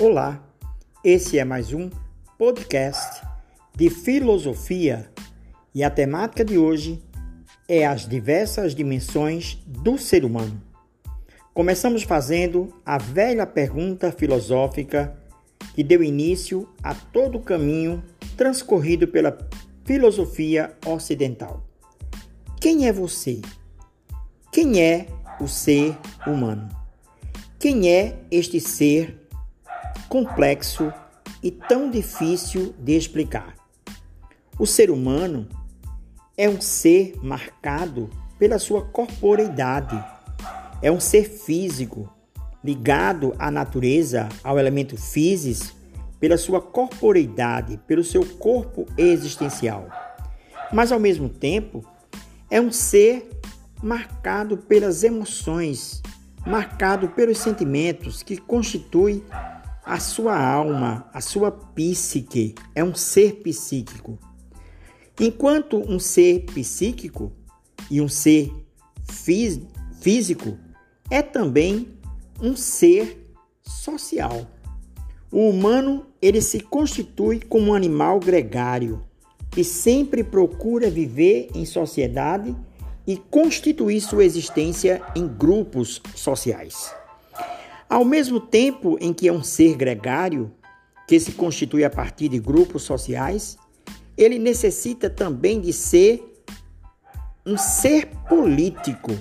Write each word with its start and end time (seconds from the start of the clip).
Olá, 0.00 0.40
esse 1.02 1.40
é 1.40 1.44
mais 1.44 1.72
um 1.72 1.90
podcast 2.38 3.20
de 3.74 3.90
filosofia 3.90 5.10
e 5.74 5.82
a 5.82 5.90
temática 5.90 6.44
de 6.44 6.56
hoje 6.56 7.02
é 7.66 7.84
as 7.84 8.06
diversas 8.06 8.76
dimensões 8.76 9.58
do 9.66 9.98
ser 9.98 10.24
humano. 10.24 10.62
Começamos 11.52 12.04
fazendo 12.04 12.72
a 12.86 12.96
velha 12.96 13.44
pergunta 13.44 14.12
filosófica 14.12 15.18
que 15.74 15.82
deu 15.82 16.00
início 16.00 16.68
a 16.80 16.94
todo 16.94 17.38
o 17.38 17.42
caminho 17.42 18.00
transcorrido 18.36 19.08
pela 19.08 19.36
filosofia 19.84 20.76
ocidental. 20.86 21.66
Quem 22.60 22.86
é 22.86 22.92
você? 22.92 23.42
Quem 24.52 24.80
é 24.80 25.08
o 25.40 25.48
ser 25.48 25.98
humano? 26.24 26.68
Quem 27.58 27.90
é 27.90 28.16
este 28.30 28.60
ser 28.60 29.27
complexo 30.08 30.92
e 31.42 31.50
tão 31.50 31.90
difícil 31.90 32.74
de 32.78 32.96
explicar. 32.96 33.54
O 34.58 34.66
ser 34.66 34.90
humano 34.90 35.48
é 36.36 36.48
um 36.48 36.60
ser 36.60 37.14
marcado 37.22 38.10
pela 38.38 38.58
sua 38.58 38.82
corporeidade. 38.82 40.02
É 40.80 40.90
um 40.90 41.00
ser 41.00 41.24
físico, 41.24 42.12
ligado 42.62 43.34
à 43.38 43.50
natureza, 43.50 44.28
ao 44.42 44.58
elemento 44.58 44.96
físico, 44.96 45.76
pela 46.20 46.36
sua 46.36 46.60
corporeidade, 46.60 47.78
pelo 47.86 48.02
seu 48.02 48.24
corpo 48.24 48.86
existencial. 48.96 49.88
Mas 50.72 50.90
ao 50.90 50.98
mesmo 50.98 51.28
tempo, 51.28 51.84
é 52.50 52.60
um 52.60 52.72
ser 52.72 53.28
marcado 53.82 54.56
pelas 54.56 55.04
emoções, 55.04 56.02
marcado 56.46 57.08
pelos 57.08 57.38
sentimentos 57.38 58.22
que 58.22 58.36
constituem 58.36 59.22
a 59.88 59.98
sua 59.98 60.38
alma, 60.38 61.08
a 61.14 61.20
sua 61.22 61.50
psique 61.50 62.54
é 62.74 62.84
um 62.84 62.94
ser 62.94 63.36
psíquico. 63.36 64.18
Enquanto 65.18 65.78
um 65.78 65.98
ser 65.98 66.44
psíquico 66.44 67.32
e 67.90 67.98
um 67.98 68.06
ser 68.06 68.52
físico 69.10 70.58
é 71.10 71.22
também 71.22 71.88
um 72.38 72.54
ser 72.54 73.32
social. 73.62 74.46
O 75.32 75.48
humano 75.48 76.04
ele 76.20 76.42
se 76.42 76.60
constitui 76.60 77.40
como 77.40 77.70
um 77.70 77.74
animal 77.74 78.20
gregário 78.20 79.02
que 79.50 79.64
sempre 79.64 80.22
procura 80.22 80.90
viver 80.90 81.48
em 81.54 81.64
sociedade 81.64 82.54
e 83.06 83.16
constituir 83.16 84.02
sua 84.02 84.22
existência 84.22 85.00
em 85.16 85.26
grupos 85.26 86.02
sociais. 86.14 86.97
Ao 87.88 88.04
mesmo 88.04 88.38
tempo 88.38 88.98
em 89.00 89.14
que 89.14 89.28
é 89.28 89.32
um 89.32 89.42
ser 89.42 89.74
gregário, 89.74 90.52
que 91.06 91.18
se 91.18 91.32
constitui 91.32 91.84
a 91.84 91.90
partir 91.90 92.28
de 92.28 92.38
grupos 92.38 92.82
sociais, 92.82 93.56
ele 94.14 94.38
necessita 94.38 95.08
também 95.08 95.58
de 95.58 95.72
ser 95.72 96.22
um 97.46 97.56
ser 97.56 98.08
político, 98.28 99.16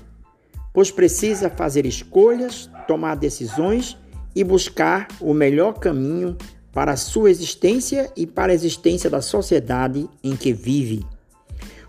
pois 0.73 0.91
precisa 0.91 1.49
fazer 1.49 1.85
escolhas, 1.85 2.69
tomar 2.85 3.15
decisões 3.15 3.97
e 4.35 4.43
buscar 4.43 5.07
o 5.21 5.33
melhor 5.33 5.79
caminho 5.79 6.38
para 6.73 6.91
a 6.91 6.97
sua 6.97 7.31
existência 7.31 8.11
e 8.17 8.27
para 8.27 8.51
a 8.51 8.55
existência 8.55 9.09
da 9.09 9.21
sociedade 9.21 10.09
em 10.21 10.35
que 10.35 10.51
vive. 10.51 11.05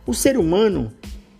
O 0.06 0.14
ser 0.14 0.38
humano 0.38 0.92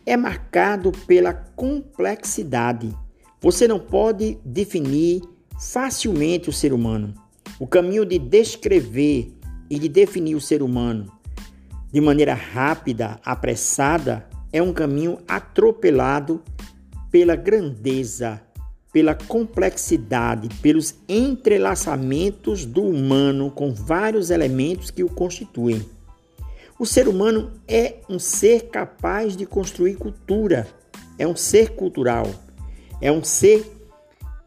é 0.05 0.17
marcado 0.17 0.91
pela 1.07 1.33
complexidade 1.33 2.93
você 3.41 3.69
não 3.69 3.79
pode 3.79 4.39
definir 4.45 5.23
facilmente 5.59 6.49
o 6.49 6.53
ser 6.53 6.73
humano. 6.73 7.15
O 7.59 7.67
caminho 7.67 8.05
de 8.05 8.19
descrever 8.19 9.33
e 9.69 9.79
de 9.79 9.89
definir 9.89 10.35
o 10.35 10.41
ser 10.41 10.63
humano 10.63 11.19
de 11.93 12.01
maneira 12.01 12.35
rápida, 12.35 13.19
apressada, 13.25 14.27
é 14.53 14.63
um 14.63 14.73
caminho 14.73 15.19
atropelado 15.27 16.43
pela 17.11 17.35
grandeza, 17.35 18.41
pela 18.93 19.15
complexidade, 19.15 20.49
pelos 20.61 20.95
entrelaçamentos 21.09 22.65
do 22.65 22.83
humano 22.83 23.51
com 23.51 23.73
vários 23.73 24.31
elementos 24.31 24.91
que 24.91 25.03
o 25.03 25.09
constituem. 25.09 25.85
O 26.79 26.87
ser 26.87 27.09
humano 27.09 27.53
é 27.67 27.97
um 28.09 28.19
ser 28.19 28.69
capaz 28.69 29.37
de 29.37 29.47
construir 29.47 29.97
cultura, 29.97 30.69
é 31.19 31.27
um 31.27 31.37
ser 31.37 31.71
cultural. 31.71 32.31
É 33.01 33.13
um 33.13 33.23
ser 33.23 33.79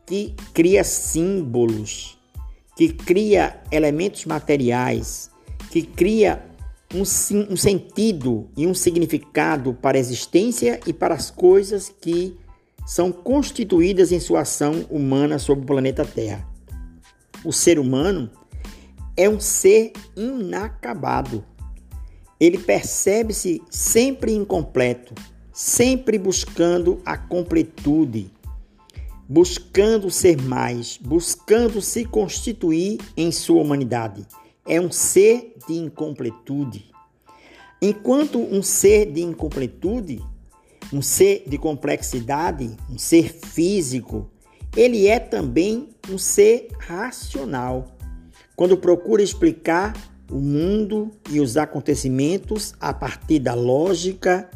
que 0.05 0.35
cria 0.53 0.83
símbolos, 0.83 2.17
que 2.75 2.89
cria 2.89 3.61
elementos 3.71 4.25
materiais, 4.25 5.31
que 5.69 5.83
cria 5.83 6.43
um, 6.93 7.01
um, 7.01 7.55
sentido 7.55 8.49
e 8.57 8.67
um 8.67 8.73
significado 8.73 9.73
para 9.73 9.97
a 9.97 9.99
existência 9.99 10.79
e 10.85 10.91
para 10.91 11.15
as 11.15 11.31
coisas 11.31 11.93
que 12.01 12.37
são 12.85 13.11
constituídas 13.11 14.11
em 14.11 14.19
sua 14.19 14.41
ação 14.41 14.85
humana 14.89 15.39
sobre 15.39 15.63
o 15.63 15.67
planeta 15.67 16.03
Terra. 16.03 16.45
O 17.45 17.53
ser 17.53 17.79
humano 17.79 18.29
é 19.15 19.29
um 19.29 19.39
ser 19.39 19.93
inacabado. 20.15 21.45
Ele 22.39 22.57
percebe-se 22.57 23.61
sempre 23.69 24.33
incompleto, 24.33 25.13
sempre 25.53 26.17
buscando 26.17 27.01
a 27.05 27.17
completude 27.17 28.29
buscando 29.31 30.11
ser 30.11 30.41
mais, 30.41 30.97
buscando 30.97 31.81
se 31.81 32.03
constituir 32.03 32.99
em 33.15 33.31
sua 33.31 33.61
humanidade. 33.61 34.27
É 34.67 34.81
um 34.81 34.91
ser 34.91 35.55
de 35.65 35.73
incompletude. 35.73 36.91
Enquanto 37.81 38.39
um 38.39 38.61
ser 38.61 39.09
de 39.09 39.21
incompletude, 39.21 40.21
um 40.91 41.01
ser 41.01 41.45
de 41.47 41.57
complexidade, 41.57 42.75
um 42.89 42.97
ser 42.97 43.33
físico, 43.33 44.29
ele 44.75 45.07
é 45.07 45.17
também 45.17 45.87
um 46.09 46.17
ser 46.17 46.67
racional. 46.77 47.87
Quando 48.53 48.75
procura 48.75 49.23
explicar 49.23 49.93
o 50.29 50.41
mundo 50.41 51.09
e 51.29 51.39
os 51.39 51.55
acontecimentos 51.55 52.73
a 52.81 52.93
partir 52.93 53.39
da 53.39 53.53
lógica, 53.53 54.49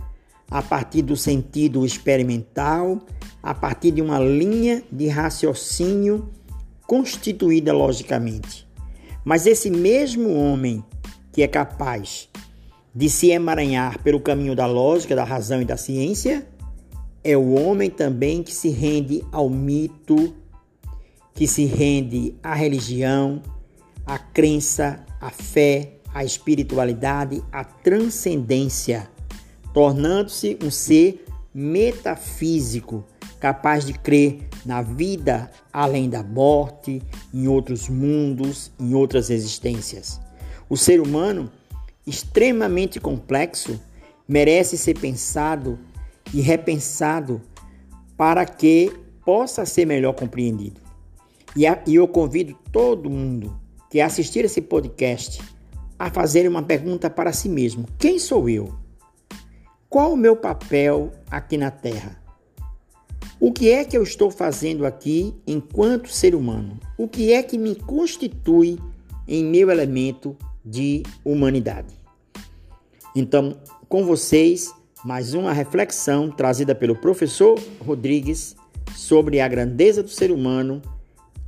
a 0.49 0.61
partir 0.61 1.01
do 1.01 1.15
sentido 1.15 1.85
experimental, 1.85 2.99
a 3.41 3.53
partir 3.53 3.91
de 3.91 4.01
uma 4.01 4.19
linha 4.19 4.83
de 4.91 5.07
raciocínio 5.07 6.29
constituída 6.87 7.73
logicamente. 7.73 8.67
Mas 9.23 9.45
esse 9.45 9.69
mesmo 9.69 10.33
homem 10.33 10.83
que 11.31 11.41
é 11.41 11.47
capaz 11.47 12.29
de 12.93 13.09
se 13.09 13.29
emaranhar 13.29 14.01
pelo 14.01 14.19
caminho 14.19 14.55
da 14.55 14.65
lógica, 14.65 15.15
da 15.15 15.23
razão 15.23 15.61
e 15.61 15.65
da 15.65 15.75
ciência, 15.75 16.47
é 17.23 17.35
o 17.35 17.53
homem 17.55 17.89
também 17.89 18.43
que 18.43 18.53
se 18.53 18.69
rende 18.69 19.23
ao 19.31 19.49
mito, 19.49 20.33
que 21.33 21.47
se 21.47 21.65
rende 21.65 22.35
à 22.41 22.53
religião, 22.53 23.41
à 24.05 24.17
crença, 24.17 25.03
à 25.19 25.31
fé, 25.31 25.95
à 26.13 26.23
espiritualidade, 26.23 27.43
à 27.51 27.63
transcendência, 27.63 29.09
tornando-se 29.75 30.57
um 30.63 30.71
ser 30.71 31.25
metafísico 31.53 33.03
capaz 33.41 33.85
de 33.85 33.91
crer 33.91 34.47
na 34.65 34.81
vida 34.81 35.51
além 35.71 36.09
da 36.09 36.23
morte, 36.23 37.03
em 37.33 37.45
outros 37.49 37.89
mundos, 37.89 38.71
em 38.79 38.93
outras 38.93 39.29
existências. 39.29 40.21
O 40.69 40.77
ser 40.77 41.01
humano, 41.01 41.51
extremamente 42.07 43.01
complexo, 43.01 43.77
merece 44.25 44.77
ser 44.77 44.97
pensado 44.97 45.77
e 46.33 46.39
repensado 46.39 47.41
para 48.15 48.45
que 48.45 48.93
possa 49.25 49.65
ser 49.65 49.85
melhor 49.85 50.13
compreendido. 50.13 50.79
E 51.53 51.65
eu 51.93 52.07
convido 52.07 52.57
todo 52.71 53.09
mundo 53.09 53.59
que 53.91 53.99
assistir 53.99 54.45
esse 54.45 54.61
podcast 54.61 55.41
a 55.99 56.09
fazer 56.09 56.47
uma 56.47 56.63
pergunta 56.63 57.09
para 57.09 57.33
si 57.33 57.49
mesmo: 57.49 57.85
quem 57.99 58.17
sou 58.17 58.49
eu? 58.49 58.84
Qual 59.95 60.11
o 60.11 60.17
meu 60.17 60.35
papel 60.35 61.13
aqui 61.31 61.55
na 61.55 61.71
Terra? 61.71 62.21
O 63.39 63.49
que 63.53 63.71
é 63.71 63.85
que 63.85 63.95
eu 63.95 64.03
estou 64.03 64.29
fazendo 64.29 64.85
aqui 64.85 65.33
enquanto 65.47 66.09
ser 66.09 66.35
humano? 66.35 66.77
O 66.97 67.07
que 67.07 67.31
é 67.31 67.41
que 67.41 67.57
me 67.57 67.75
constitui 67.75 68.77
em 69.25 69.45
meu 69.45 69.71
elemento 69.71 70.35
de 70.65 71.01
humanidade? 71.23 71.95
Então, 73.15 73.55
com 73.87 74.03
vocês, 74.03 74.69
mais 75.05 75.33
uma 75.33 75.53
reflexão 75.53 76.29
trazida 76.29 76.75
pelo 76.75 76.97
professor 76.97 77.57
Rodrigues 77.79 78.53
sobre 78.97 79.39
a 79.39 79.47
grandeza 79.47 80.03
do 80.03 80.09
ser 80.09 80.29
humano, 80.29 80.81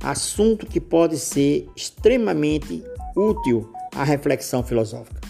assunto 0.02 0.64
que 0.64 0.80
pode 0.80 1.18
ser 1.18 1.68
extremamente 1.76 2.82
útil 3.14 3.70
à 3.94 4.04
reflexão 4.04 4.62
filosófica. 4.62 5.20